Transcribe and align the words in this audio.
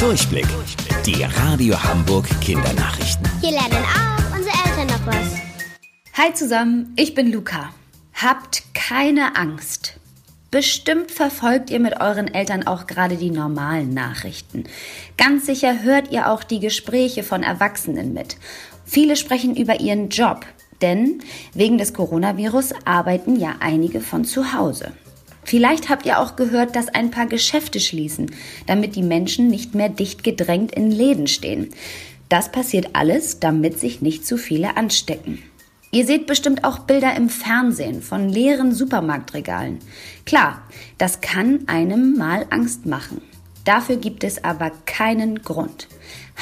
Durchblick. 0.00 0.46
Die 1.06 1.22
Radio 1.22 1.82
Hamburg 1.82 2.26
Kindernachrichten. 2.42 3.26
Hier 3.40 3.52
lernen 3.52 3.82
auch 3.82 4.36
unsere 4.36 4.54
Eltern 4.68 4.86
noch 4.88 5.06
was. 5.06 5.38
Hi 6.12 6.34
zusammen, 6.34 6.92
ich 6.96 7.14
bin 7.14 7.32
Luca. 7.32 7.72
Habt 8.12 8.62
keine 8.74 9.36
Angst. 9.36 9.94
Bestimmt 10.50 11.10
verfolgt 11.10 11.70
ihr 11.70 11.80
mit 11.80 11.98
euren 11.98 12.32
Eltern 12.32 12.66
auch 12.66 12.86
gerade 12.86 13.16
die 13.16 13.30
normalen 13.30 13.94
Nachrichten. 13.94 14.64
Ganz 15.16 15.46
sicher 15.46 15.82
hört 15.82 16.12
ihr 16.12 16.30
auch 16.30 16.44
die 16.44 16.60
Gespräche 16.60 17.22
von 17.22 17.42
Erwachsenen 17.42 18.12
mit. 18.12 18.36
Viele 18.84 19.16
sprechen 19.16 19.56
über 19.56 19.80
ihren 19.80 20.10
Job, 20.10 20.44
denn 20.82 21.22
wegen 21.54 21.78
des 21.78 21.94
Coronavirus 21.94 22.74
arbeiten 22.84 23.36
ja 23.36 23.56
einige 23.60 24.02
von 24.02 24.26
zu 24.26 24.52
Hause. 24.52 24.92
Vielleicht 25.46 25.88
habt 25.88 26.06
ihr 26.06 26.18
auch 26.18 26.34
gehört, 26.34 26.74
dass 26.74 26.88
ein 26.88 27.12
paar 27.12 27.26
Geschäfte 27.26 27.78
schließen, 27.78 28.32
damit 28.66 28.96
die 28.96 29.02
Menschen 29.02 29.46
nicht 29.46 29.76
mehr 29.76 29.88
dicht 29.88 30.24
gedrängt 30.24 30.72
in 30.72 30.90
Läden 30.90 31.28
stehen. 31.28 31.70
Das 32.28 32.50
passiert 32.50 32.90
alles, 32.94 33.38
damit 33.38 33.78
sich 33.78 34.02
nicht 34.02 34.26
zu 34.26 34.38
viele 34.38 34.76
anstecken. 34.76 35.40
Ihr 35.92 36.04
seht 36.04 36.26
bestimmt 36.26 36.64
auch 36.64 36.80
Bilder 36.80 37.14
im 37.14 37.28
Fernsehen 37.28 38.02
von 38.02 38.28
leeren 38.28 38.74
Supermarktregalen. 38.74 39.78
Klar, 40.24 40.62
das 40.98 41.20
kann 41.20 41.68
einem 41.68 42.16
mal 42.16 42.46
Angst 42.50 42.84
machen. 42.84 43.22
Dafür 43.64 43.96
gibt 43.96 44.24
es 44.24 44.42
aber 44.42 44.72
keinen 44.84 45.42
Grund. 45.42 45.86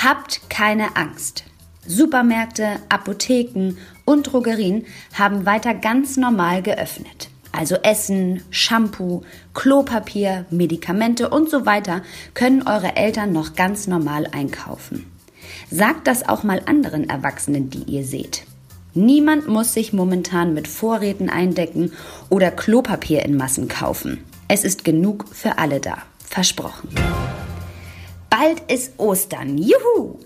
Habt 0.03 0.49
keine 0.49 0.97
Angst. 0.97 1.45
Supermärkte, 1.87 2.81
Apotheken 2.89 3.77
und 4.07 4.33
Drogerien 4.33 4.87
haben 5.13 5.45
weiter 5.45 5.75
ganz 5.75 6.17
normal 6.17 6.63
geöffnet. 6.63 7.29
Also 7.57 7.77
Essen, 7.77 8.43
Shampoo, 8.51 9.23
Klopapier, 9.55 10.45
Medikamente 10.51 11.29
und 11.29 11.49
so 11.49 11.65
weiter 11.65 12.03
können 12.35 12.67
eure 12.67 12.97
Eltern 12.97 13.33
noch 13.33 13.55
ganz 13.55 13.87
normal 13.87 14.27
einkaufen. 14.33 15.07
Sagt 15.71 16.09
das 16.09 16.29
auch 16.29 16.43
mal 16.43 16.63
anderen 16.67 17.09
Erwachsenen, 17.09 17.71
die 17.71 17.85
ihr 17.85 18.05
seht. 18.05 18.45
Niemand 18.93 19.47
muss 19.47 19.73
sich 19.73 19.93
momentan 19.93 20.53
mit 20.53 20.67
Vorräten 20.67 21.31
eindecken 21.31 21.93
oder 22.29 22.51
Klopapier 22.51 23.25
in 23.25 23.37
Massen 23.37 23.69
kaufen. 23.69 24.25
Es 24.49 24.65
ist 24.65 24.85
genug 24.85 25.27
für 25.33 25.57
alle 25.59 25.79
da. 25.79 25.99
Versprochen. 26.19 26.89
Bald 28.31 28.69
ist 28.69 28.99
Ostern. 28.99 29.59
Juhu! 29.59 30.19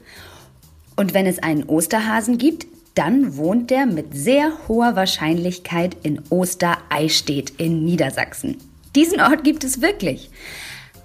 Und 0.97 1.13
wenn 1.13 1.27
es 1.27 1.39
einen 1.39 1.65
Osterhasen 1.65 2.39
gibt, 2.39 2.67
dann 2.99 3.37
wohnt 3.37 3.71
der 3.71 3.87
mit 3.87 4.07
sehr 4.13 4.51
hoher 4.67 4.97
Wahrscheinlichkeit 4.97 5.97
in 6.03 6.21
Ostereistedt 6.31 7.51
in 7.51 7.85
Niedersachsen. 7.85 8.57
Diesen 8.97 9.21
Ort 9.21 9.45
gibt 9.45 9.63
es 9.63 9.81
wirklich. 9.81 10.31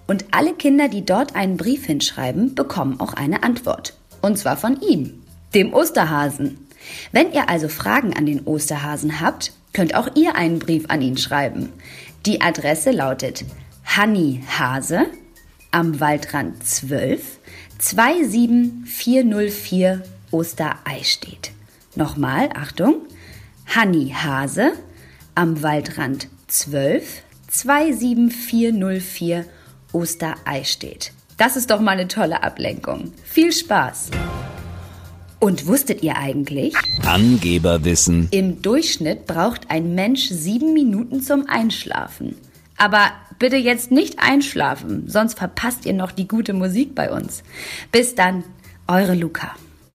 Und 0.08 0.26
alle 0.32 0.56
Kinder, 0.56 0.90
die 0.90 1.06
dort 1.06 1.36
einen 1.36 1.56
Brief 1.56 1.86
hinschreiben, 1.86 2.56
bekommen 2.56 3.00
auch 3.00 3.14
eine 3.14 3.44
Antwort. 3.44 3.94
Und 4.24 4.40
zwar 4.40 4.58
von 4.58 4.82
ihm, 4.82 5.22
dem 5.54 5.72
Osterhasen. 5.72 6.68
Wenn 7.12 7.32
ihr 7.32 7.48
also 7.48 7.68
Fragen 7.68 8.18
an 8.18 8.26
den 8.26 8.44
Osterhasen 8.46 9.22
habt, 9.22 9.54
könnt 9.72 9.94
auch 9.94 10.16
ihr 10.16 10.36
einen 10.36 10.58
Brief 10.58 10.86
an 10.88 11.04
ihn 11.04 11.18
schreiben. 11.18 11.70
Die 12.26 12.42
Adresse 12.42 12.90
lautet 12.90 13.46
Hanni 13.86 14.42
Hase 14.58 15.06
am 15.70 16.00
Waldrand 16.00 16.66
12 16.66 17.38
27404 17.78 20.02
Ostereistedt. 20.32 21.53
Nochmal, 21.96 22.50
Achtung, 22.56 22.96
Hanni 23.68 24.10
Hase 24.10 24.74
am 25.36 25.62
Waldrand 25.62 26.28
12 26.48 27.22
27404 27.50 29.46
Ostereistedt. 29.92 31.12
Das 31.38 31.56
ist 31.56 31.70
doch 31.70 31.80
mal 31.80 31.92
eine 31.92 32.08
tolle 32.08 32.42
Ablenkung. 32.42 33.14
Viel 33.24 33.52
Spaß! 33.52 34.10
Und 35.40 35.68
wusstet 35.68 36.02
ihr 36.02 36.18
eigentlich? 36.18 36.74
Angeberwissen. 37.06 38.28
Im 38.32 38.62
Durchschnitt 38.62 39.28
braucht 39.28 39.70
ein 39.70 39.94
Mensch 39.94 40.30
sieben 40.30 40.74
Minuten 40.74 41.22
zum 41.22 41.48
Einschlafen. 41.48 42.38
Aber 42.78 43.12
bitte 43.38 43.58
jetzt 43.58 43.92
nicht 43.92 44.20
einschlafen, 44.20 45.10
sonst 45.10 45.38
verpasst 45.38 45.86
ihr 45.86 45.94
noch 45.94 46.12
die 46.12 46.28
gute 46.28 46.54
Musik 46.54 46.96
bei 46.96 47.12
uns. 47.12 47.44
Bis 47.92 48.16
dann, 48.16 48.44
eure 48.88 49.14
Luca. 49.14 49.52